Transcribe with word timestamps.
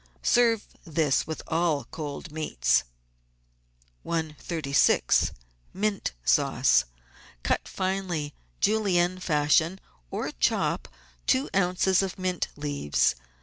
Serve 0.23 0.65
this 0.83 1.27
with 1.27 1.43
all 1.45 1.83
cold 1.91 2.31
meats. 2.31 2.85
136— 4.03 5.31
MINT 5.73 6.13
SAUCE 6.25 6.85
Cut 7.43 7.67
finely. 7.67 8.33
Julienne 8.59 9.19
fashion, 9.19 9.79
or 10.09 10.31
chop, 10.31 10.87
two 11.27 11.51
oz. 11.53 12.01
of 12.01 12.17
mint 12.17 12.47
leaves. 12.55 13.13